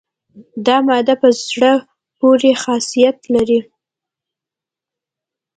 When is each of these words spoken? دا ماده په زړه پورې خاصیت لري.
دا 0.65 0.77
ماده 0.87 1.15
په 1.21 1.29
زړه 1.49 1.73
پورې 2.19 2.51
خاصیت 2.63 3.17
لري. 3.33 3.59